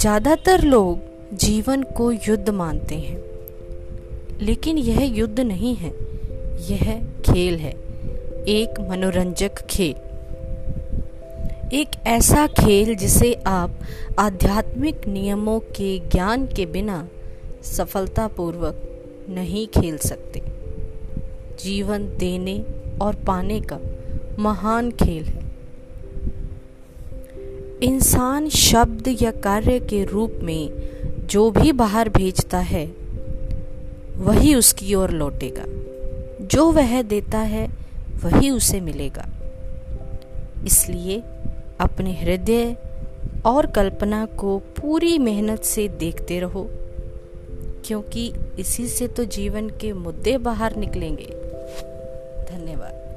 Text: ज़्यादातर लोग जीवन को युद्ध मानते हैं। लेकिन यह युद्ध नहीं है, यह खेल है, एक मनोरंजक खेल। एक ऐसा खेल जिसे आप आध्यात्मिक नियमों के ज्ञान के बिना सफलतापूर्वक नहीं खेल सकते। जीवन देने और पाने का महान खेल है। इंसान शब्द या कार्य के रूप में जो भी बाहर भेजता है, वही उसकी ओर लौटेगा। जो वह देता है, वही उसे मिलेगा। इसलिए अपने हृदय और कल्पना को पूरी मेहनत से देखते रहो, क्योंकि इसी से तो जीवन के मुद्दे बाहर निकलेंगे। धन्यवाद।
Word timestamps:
ज़्यादातर 0.00 0.62
लोग 0.62 1.36
जीवन 1.36 1.82
को 1.96 2.10
युद्ध 2.12 2.50
मानते 2.50 2.94
हैं। 2.94 3.16
लेकिन 4.40 4.78
यह 4.78 5.02
युद्ध 5.16 5.40
नहीं 5.40 5.74
है, 5.76 5.90
यह 6.68 6.86
खेल 7.24 7.58
है, 7.58 7.72
एक 8.48 8.80
मनोरंजक 8.80 9.60
खेल। 9.66 9.96
एक 11.76 11.96
ऐसा 12.06 12.46
खेल 12.46 12.94
जिसे 12.94 13.32
आप 13.46 13.78
आध्यात्मिक 14.18 15.06
नियमों 15.08 15.58
के 15.70 15.98
ज्ञान 16.08 16.46
के 16.46 16.66
बिना 16.66 17.06
सफलतापूर्वक 17.66 18.82
नहीं 19.28 19.66
खेल 19.74 19.98
सकते। 19.98 20.42
जीवन 21.64 22.08
देने 22.18 22.58
और 23.02 23.22
पाने 23.26 23.60
का 23.62 23.78
महान 24.38 24.90
खेल 24.92 25.24
है। 25.24 25.39
इंसान 27.82 28.48
शब्द 28.48 29.16
या 29.22 29.30
कार्य 29.30 29.80
के 29.80 30.04
रूप 30.04 30.40
में 30.42 30.70
जो 31.26 31.50
भी 31.50 31.72
बाहर 31.72 32.08
भेजता 32.08 32.58
है, 32.58 32.86
वही 34.16 34.54
उसकी 34.54 34.94
ओर 34.94 35.10
लौटेगा। 35.10 35.64
जो 36.46 36.72
वह 36.72 37.02
देता 37.02 37.38
है, 37.38 37.68
वही 38.24 38.50
उसे 38.50 38.80
मिलेगा। 38.80 39.28
इसलिए 40.66 41.22
अपने 41.80 42.12
हृदय 42.12 42.76
और 43.46 43.66
कल्पना 43.66 44.26
को 44.26 44.58
पूरी 44.58 45.18
मेहनत 45.18 45.62
से 45.64 45.88
देखते 45.88 46.40
रहो, 46.40 46.68
क्योंकि 47.84 48.32
इसी 48.58 48.86
से 48.86 49.08
तो 49.08 49.24
जीवन 49.24 49.68
के 49.68 49.92
मुद्दे 49.92 50.38
बाहर 50.38 50.76
निकलेंगे। 50.76 51.26
धन्यवाद। 52.50 53.09